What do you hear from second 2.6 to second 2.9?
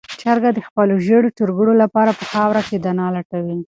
کې